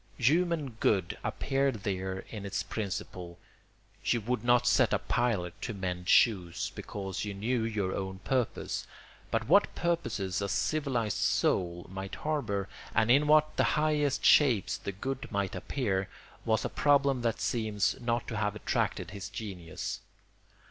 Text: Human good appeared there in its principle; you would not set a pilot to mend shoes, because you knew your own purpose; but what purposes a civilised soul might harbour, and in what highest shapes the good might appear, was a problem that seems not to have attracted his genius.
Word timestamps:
Human 0.17 0.71
good 0.79 1.15
appeared 1.23 1.83
there 1.83 2.21
in 2.31 2.43
its 2.43 2.63
principle; 2.63 3.37
you 4.03 4.19
would 4.21 4.43
not 4.43 4.65
set 4.65 4.93
a 4.93 4.97
pilot 4.97 5.53
to 5.61 5.75
mend 5.75 6.09
shoes, 6.09 6.71
because 6.73 7.23
you 7.23 7.35
knew 7.35 7.61
your 7.63 7.93
own 7.93 8.17
purpose; 8.23 8.87
but 9.29 9.47
what 9.47 9.75
purposes 9.75 10.41
a 10.41 10.49
civilised 10.49 11.17
soul 11.17 11.85
might 11.87 12.15
harbour, 12.15 12.67
and 12.95 13.11
in 13.11 13.27
what 13.27 13.51
highest 13.59 14.25
shapes 14.25 14.75
the 14.75 14.91
good 14.91 15.31
might 15.31 15.53
appear, 15.53 16.09
was 16.45 16.65
a 16.65 16.69
problem 16.69 17.21
that 17.21 17.39
seems 17.39 17.95
not 18.01 18.27
to 18.27 18.37
have 18.37 18.55
attracted 18.55 19.11
his 19.11 19.29
genius. 19.29 19.99